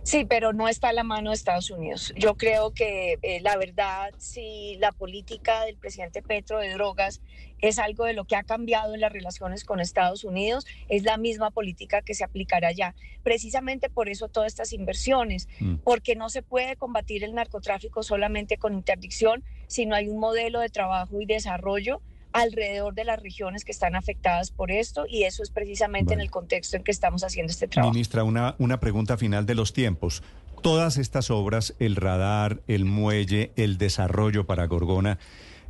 Sí, 0.04 0.26
pero 0.26 0.54
no 0.54 0.68
está 0.68 0.90
a 0.90 0.94
la 0.94 1.04
mano 1.04 1.32
de 1.32 1.36
Estados 1.36 1.70
Unidos. 1.70 2.14
Yo 2.18 2.36
creo 2.36 2.72
que 2.72 3.18
eh, 3.22 3.40
la 3.42 3.58
verdad, 3.58 4.12
si 4.18 4.78
la 4.80 4.92
política 4.92 5.66
del 5.66 5.78
presidente 5.78 6.22
Petro 6.22 6.60
de 6.60 6.74
drogas 6.74 7.22
es 7.60 7.80
algo 7.80 8.06
de 8.06 8.14
lo 8.14 8.26
que 8.26 8.36
ha 8.36 8.44
cambiado 8.44 8.94
en 8.94 9.02
las 9.02 9.12
relaciones 9.12 9.64
con 9.64 9.80
Estados 9.80 10.24
Unidos, 10.24 10.66
es 10.90 11.04
la 11.04 11.18
misma 11.18 11.52
política 11.52 12.02
que 12.02 12.14
se 12.14 12.24
aplicará 12.24 12.70
allá. 12.70 12.96
Precisamente 13.24 13.90
por 13.90 14.10
eso 14.10 14.28
todas 14.28 14.48
estas 14.48 14.74
inversiones, 14.74 15.48
mm. 15.60 15.76
porque 15.78 16.16
no 16.16 16.30
se 16.30 16.42
puede 16.42 16.76
combatir 16.76 17.24
el 17.24 17.34
narcotráfico 17.34 18.04
solamente 18.04 18.58
con 18.58 18.74
interdicción, 18.74 19.44
sino 19.68 19.96
hay 19.96 20.10
un 20.10 20.20
modelo 20.20 20.60
de 20.60 20.70
trabajo 20.70 21.22
y 21.22 21.26
desarrollo 21.26 22.02
alrededor 22.36 22.94
de 22.94 23.06
las 23.06 23.22
regiones 23.22 23.64
que 23.64 23.72
están 23.72 23.96
afectadas 23.96 24.52
por 24.52 24.70
esto 24.70 25.06
y 25.08 25.24
eso 25.24 25.42
es 25.42 25.50
precisamente 25.50 26.14
en 26.14 26.20
el 26.20 26.30
contexto 26.30 26.76
en 26.76 26.84
que 26.84 26.92
estamos 26.92 27.24
haciendo 27.24 27.50
este 27.50 27.70
trabajo. 27.70 27.94
Ministra, 27.94 28.26
una, 28.26 28.56
una 28.60 28.82
pregunta 28.82 29.18
final 29.18 29.46
de 29.46 29.56
los 29.56 29.72
tiempos. 29.72 30.22
Todas 30.62 30.98
estas 30.98 31.32
obras, 31.32 31.76
el 31.80 31.96
radar, 31.96 32.60
el 32.68 32.84
muelle, 32.84 33.52
el 33.56 33.78
desarrollo 33.78 34.46
para 34.46 34.66
Gorgona, 34.66 35.18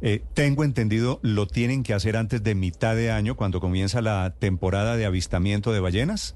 eh, 0.02 0.24
tengo 0.34 0.64
entendido, 0.64 1.20
lo 1.22 1.46
tienen 1.46 1.84
que 1.84 1.94
hacer 1.94 2.18
antes 2.18 2.42
de 2.42 2.56
mitad 2.56 2.96
de 2.96 3.12
año, 3.12 3.36
cuando 3.36 3.62
comienza 3.62 4.02
la 4.02 4.34
temporada 4.40 4.98
de 4.98 5.06
avistamiento 5.06 5.72
de 5.72 5.80
ballenas. 5.82 6.36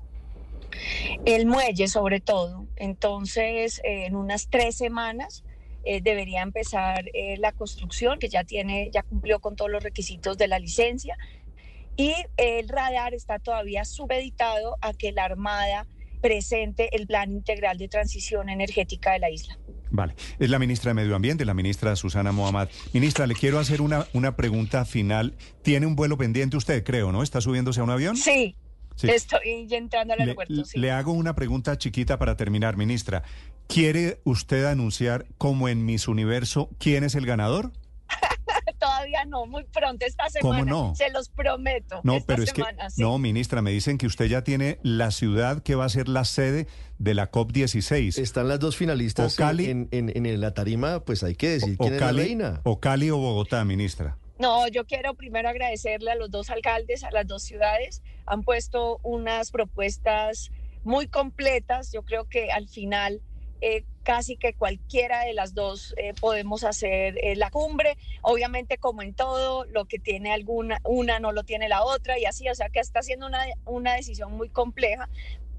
El 1.26 1.48
muelle, 1.48 1.88
sobre 1.88 2.20
todo. 2.20 2.68
Entonces, 2.76 3.80
eh, 3.84 4.06
en 4.06 4.16
unas 4.16 4.48
tres 4.50 4.76
semanas 4.76 5.44
eh, 5.84 6.02
debería 6.02 6.42
empezar 6.42 7.06
eh, 7.14 7.38
la 7.38 7.52
construcción, 7.52 8.20
que 8.20 8.30
ya 8.30 8.44
tiene, 8.44 8.90
ya 8.94 9.04
cumplió 9.04 9.40
con 9.40 9.56
todos 9.56 9.72
los 9.72 9.84
requisitos 9.84 10.38
de 10.38 10.48
la 10.48 10.60
licencia. 10.60 11.18
Y 11.96 12.14
el 12.38 12.70
radar 12.70 13.14
está 13.14 13.40
todavía 13.40 13.84
subeditado 13.84 14.78
a 14.82 14.94
que 14.94 15.12
la 15.12 15.26
Armada 15.26 15.86
presente 16.22 16.96
el 16.96 17.08
plan 17.08 17.32
integral 17.32 17.78
de 17.78 17.88
transición 17.88 18.50
energética 18.50 19.14
de 19.14 19.20
la 19.20 19.30
isla. 19.30 19.58
Vale. 19.92 20.16
Es 20.38 20.50
la 20.50 20.60
ministra 20.60 20.90
de 20.90 20.94
Medio 20.96 21.16
Ambiente, 21.16 21.46
la 21.46 21.54
ministra 21.54 21.96
Susana 21.96 22.32
Mohamed. 22.32 22.70
Ministra, 22.94 23.26
le 23.26 23.34
quiero 23.34 23.60
hacer 23.60 23.82
una, 23.82 24.06
una 24.14 24.36
pregunta 24.36 24.86
final. 24.86 25.36
¿Tiene 25.64 25.88
un 25.88 25.96
vuelo 25.96 26.18
pendiente 26.18 26.58
usted, 26.58 26.84
creo, 26.84 27.12
no? 27.12 27.24
¿Está 27.24 27.42
subiéndose 27.42 27.80
a 27.80 27.84
un 27.84 27.90
avión? 27.90 28.16
Sí. 28.16 28.56
Estoy 29.08 29.68
entrando 29.72 30.14
al 30.14 30.22
aeropuerto. 30.22 30.54
Le, 30.54 30.82
le 30.82 30.92
hago 30.92 31.12
una 31.12 31.36
pregunta 31.36 31.78
chiquita 31.78 32.18
para 32.20 32.36
terminar, 32.36 32.78
ministra. 32.78 33.24
¿Quiere 33.68 34.20
usted 34.24 34.66
anunciar, 34.66 35.26
como 35.38 35.70
en 35.70 35.86
Miss 35.86 36.08
Universo, 36.08 36.70
quién 36.80 37.04
es 37.04 37.16
el 37.16 37.26
ganador? 37.26 37.72
todavía 38.80 39.26
no, 39.26 39.46
muy 39.46 39.64
pronto 39.66 40.06
esta 40.06 40.30
semana. 40.30 40.60
¿Cómo 40.60 40.70
no? 40.90 40.96
Se 40.96 41.10
los 41.12 41.30
prometo. 41.30 42.00
No, 42.04 42.16
esta 42.16 42.26
pero 42.28 42.44
es 42.44 42.54
que, 42.54 42.64
sí. 42.90 43.02
no, 43.02 43.18
ministra, 43.18 43.62
me 43.62 43.72
dicen 43.72 43.98
que 43.98 44.08
usted 44.08 44.26
ya 44.26 44.44
tiene 44.44 44.80
la 44.84 45.12
ciudad 45.12 45.62
que 45.62 45.76
va 45.76 45.86
a 45.86 45.90
ser 45.90 46.08
la 46.08 46.26
sede 46.26 46.68
de 46.98 47.14
la 47.14 47.30
COP16. 47.32 48.18
Están 48.20 48.48
las 48.48 48.60
dos 48.60 48.76
finalistas 48.76 49.34
O 49.34 49.38
Cali- 49.38 49.70
en, 49.70 49.88
en, 49.92 50.26
en 50.26 50.42
la 50.42 50.54
tarima, 50.54 51.02
pues 51.04 51.24
hay 51.24 51.36
que 51.36 51.50
decir 51.50 51.78
quién 51.78 51.94
es 51.94 52.00
la 52.00 52.08
Cali, 52.08 52.22
reina. 52.24 52.62
o 52.64 52.80
Cali 52.80 53.10
o 53.10 53.18
Bogotá, 53.18 53.64
ministra. 53.66 54.18
No, 54.40 54.70
yo 54.70 54.86
quiero 54.86 55.16
primero 55.16 55.50
agradecerle 55.50 56.12
a 56.12 56.16
los 56.16 56.32
dos 56.32 56.50
alcaldes, 56.50 57.04
a 57.04 57.12
las 57.12 57.28
dos 57.28 57.44
ciudades. 57.44 58.02
Han 58.26 58.44
puesto 58.44 59.02
unas 59.04 59.52
propuestas 59.52 60.50
muy 60.86 61.08
completas. 61.08 61.92
Yo 61.92 62.04
creo 62.04 62.24
que 62.24 62.50
al 62.50 62.70
final 62.70 63.22
eh, 63.60 63.84
casi 64.04 64.38
que 64.38 64.54
cualquiera 64.54 65.26
de 65.26 65.34
las 65.34 65.54
dos 65.54 65.94
eh, 65.98 66.14
podemos 66.22 66.64
hacer 66.64 67.18
eh, 67.22 67.36
la 67.36 67.52
cumbre. 67.52 67.98
Obviamente, 68.22 68.78
como 68.78 69.02
en 69.02 69.14
todo, 69.14 69.66
lo 69.66 69.84
que 69.86 70.00
tiene 70.00 70.32
alguna, 70.32 70.80
una 70.86 71.20
no 71.20 71.34
lo 71.34 71.44
tiene 71.44 71.68
la 71.68 71.84
otra 71.84 72.18
y 72.18 72.24
así. 72.24 72.48
O 72.48 72.56
sea 72.56 72.70
que 72.70 72.80
está 72.80 73.02
siendo 73.02 73.28
una, 73.28 73.44
una 73.66 73.96
decisión 73.96 74.38
muy 74.38 74.48
compleja. 74.48 75.10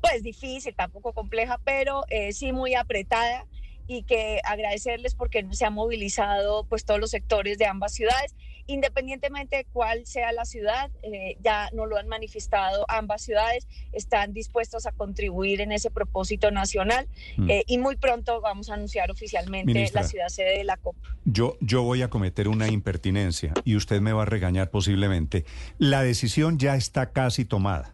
Pues 0.00 0.22
difícil, 0.22 0.74
tampoco 0.74 1.12
compleja, 1.12 1.60
pero 1.62 2.04
eh, 2.08 2.32
sí 2.32 2.54
muy 2.54 2.74
apretada 2.74 3.44
y 3.90 4.04
que 4.04 4.40
agradecerles 4.44 5.16
porque 5.16 5.44
se 5.50 5.64
han 5.64 5.74
movilizado 5.74 6.62
pues 6.64 6.84
todos 6.84 7.00
los 7.00 7.10
sectores 7.10 7.58
de 7.58 7.66
ambas 7.66 7.92
ciudades, 7.92 8.36
independientemente 8.68 9.56
de 9.56 9.64
cuál 9.72 10.06
sea 10.06 10.30
la 10.30 10.44
ciudad, 10.44 10.90
eh, 11.02 11.36
ya 11.42 11.68
no 11.72 11.86
lo 11.86 11.96
han 11.96 12.06
manifestado 12.06 12.84
ambas 12.88 13.22
ciudades, 13.22 13.66
están 13.92 14.32
dispuestos 14.32 14.86
a 14.86 14.92
contribuir 14.92 15.60
en 15.60 15.72
ese 15.72 15.90
propósito 15.90 16.52
nacional 16.52 17.08
Mm. 17.36 17.50
eh, 17.50 17.64
y 17.66 17.78
muy 17.78 17.96
pronto 17.96 18.40
vamos 18.40 18.70
a 18.70 18.74
anunciar 18.74 19.10
oficialmente 19.10 19.72
Ministra. 19.72 20.02
la 20.02 20.08
ciudad 20.08 20.28
sede 20.28 20.58
de 20.58 20.64
la 20.64 20.76
COP. 20.76 20.94
Yo, 21.24 21.56
yo 21.60 21.82
voy 21.82 22.02
a 22.02 22.08
cometer 22.10 22.46
una 22.46 22.68
impertinencia 22.68 23.52
y 23.64 23.74
usted 23.74 24.00
me 24.00 24.12
va 24.12 24.22
a 24.22 24.26
regañar 24.26 24.70
posiblemente. 24.70 25.44
La 25.78 26.02
decisión 26.04 26.58
ya 26.60 26.76
está 26.76 27.10
casi 27.10 27.44
tomada. 27.44 27.92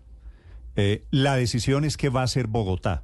Eh, 0.77 1.05
la 1.11 1.37
decisión 1.37 1.87
es 1.87 1.97
que 1.97 2.11
va 2.11 2.23
a 2.23 2.27
ser 2.27 2.49
Bogotá. 2.49 3.03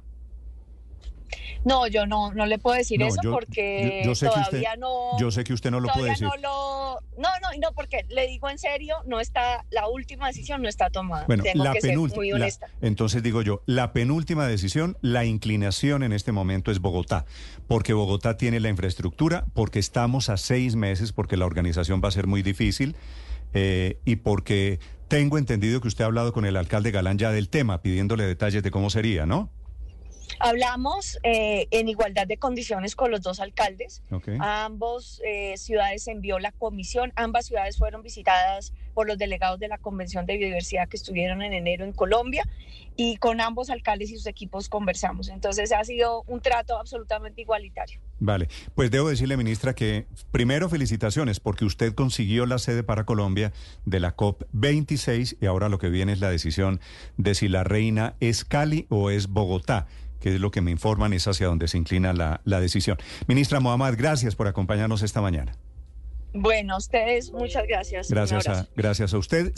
No, 1.65 1.87
yo 1.87 2.05
no, 2.05 2.33
no 2.33 2.45
le 2.45 2.59
puedo 2.59 2.75
decir 2.77 2.99
No, 2.99 3.07
eso 3.07 3.17
yo- 3.23 3.31
porque 3.31 4.01
yo- 4.03 4.09
yo 4.09 4.15
sé 4.15 4.25
que 4.27 4.31
todavía 4.31 4.69
usted- 4.69 4.79
no... 4.79 5.19
Yo 5.19 5.31
sé 5.31 5.43
que 5.43 5.53
usted 5.53 5.71
no 5.71 5.79
lo 5.79 5.89
puede 5.89 6.09
decir. 6.09 6.27
no 6.27 6.35
lo... 6.37 6.99
No, 7.17 7.29
no, 7.41 7.49
no, 7.61 7.71
porque 7.73 8.05
le 8.09 8.27
digo 8.27 8.49
en 8.49 8.57
serio, 8.57 8.95
no 9.05 9.19
está, 9.19 9.65
la 9.69 9.87
última 9.87 10.27
decisión 10.27 10.61
no 10.61 10.69
está 10.69 10.89
tomada. 10.89 11.25
Bueno, 11.27 11.43
Tengo 11.43 11.63
la 11.63 11.73
que 11.73 11.79
penúltima. 11.79 12.47
Entonces 12.81 13.21
digo 13.23 13.41
yo, 13.41 13.61
la 13.65 13.93
penúltima 13.93 14.47
decisión, 14.47 14.97
la 15.01 15.23
inclinación 15.25 16.03
en 16.03 16.11
este 16.13 16.31
momento 16.31 16.71
es 16.71 16.79
Bogotá, 16.79 17.25
porque 17.67 17.93
Bogotá 17.93 18.37
tiene 18.37 18.59
la 18.59 18.69
infraestructura, 18.69 19.45
porque 19.53 19.79
estamos 19.79 20.29
a 20.29 20.37
seis 20.37 20.75
meses, 20.75 21.11
porque 21.13 21.37
la 21.37 21.45
organización 21.45 22.01
va 22.03 22.07
a 22.07 22.11
ser 22.11 22.27
muy 22.27 22.41
difícil 22.41 22.95
eh, 23.53 23.99
y 24.05 24.15
porque 24.17 24.79
tengo 25.07 25.37
entendido 25.37 25.79
que 25.81 25.87
usted 25.87 26.03
ha 26.03 26.07
hablado 26.07 26.33
con 26.33 26.45
el 26.45 26.57
alcalde 26.57 26.89
Galán 26.91 27.17
ya 27.19 27.31
del 27.31 27.49
tema, 27.49 27.81
pidiéndole 27.81 28.23
detalles 28.25 28.63
de 28.63 28.71
cómo 28.71 28.89
sería, 28.89 29.25
¿no? 29.27 29.51
Hablamos 30.39 31.19
eh, 31.23 31.67
en 31.71 31.87
igualdad 31.87 32.27
de 32.27 32.37
condiciones 32.37 32.95
con 32.95 33.11
los 33.11 33.21
dos 33.21 33.39
alcaldes. 33.39 34.03
Ok. 34.11 34.29
A 34.39 34.65
ambos 34.65 35.21
eh, 35.25 35.55
ciudades 35.57 36.07
envió 36.07 36.39
la 36.39 36.51
comisión. 36.51 37.13
Ambas 37.15 37.47
ciudades 37.47 37.77
fueron 37.77 38.03
visitadas 38.03 38.73
por 38.93 39.07
los 39.07 39.17
delegados 39.17 39.59
de 39.59 39.67
la 39.67 39.77
Convención 39.77 40.25
de 40.25 40.37
Biodiversidad 40.37 40.87
que 40.87 40.97
estuvieron 40.97 41.41
en 41.41 41.53
enero 41.53 41.85
en 41.85 41.93
Colombia 41.93 42.43
y 42.95 43.17
con 43.17 43.41
ambos 43.41 43.69
alcaldes 43.69 44.11
y 44.11 44.17
sus 44.17 44.27
equipos 44.27 44.69
conversamos. 44.69 45.29
Entonces 45.29 45.71
ha 45.71 45.83
sido 45.83 46.23
un 46.27 46.41
trato 46.41 46.77
absolutamente 46.77 47.41
igualitario. 47.41 47.99
Vale, 48.25 48.47
pues 48.73 48.89
debo 48.89 49.09
decirle, 49.09 49.35
ministra, 49.35 49.75
que 49.75 50.05
primero 50.31 50.69
felicitaciones 50.69 51.41
porque 51.41 51.65
usted 51.65 51.93
consiguió 51.93 52.45
la 52.45 52.57
sede 52.57 52.81
para 52.81 53.03
Colombia 53.03 53.51
de 53.83 53.99
la 53.99 54.15
COP26 54.15 55.39
y 55.41 55.45
ahora 55.45 55.67
lo 55.67 55.77
que 55.77 55.89
viene 55.89 56.13
es 56.13 56.21
la 56.21 56.29
decisión 56.29 56.79
de 57.17 57.35
si 57.35 57.49
la 57.49 57.65
reina 57.65 58.15
es 58.21 58.45
Cali 58.45 58.87
o 58.87 59.09
es 59.09 59.27
Bogotá, 59.27 59.87
que 60.21 60.35
es 60.35 60.39
lo 60.39 60.51
que 60.51 60.61
me 60.61 60.71
informan, 60.71 61.11
es 61.11 61.27
hacia 61.27 61.47
donde 61.47 61.67
se 61.67 61.77
inclina 61.77 62.13
la, 62.13 62.39
la 62.45 62.61
decisión. 62.61 62.97
Ministra 63.27 63.59
Mohamed, 63.59 63.95
gracias 63.97 64.37
por 64.37 64.47
acompañarnos 64.47 65.01
esta 65.01 65.19
mañana. 65.19 65.57
Bueno, 66.33 66.77
ustedes 66.77 67.29
muchas 67.33 67.67
gracias. 67.67 68.09
Gracias 68.09 68.47
a, 68.47 68.69
gracias 68.73 69.13
a 69.13 69.17
usted. 69.17 69.51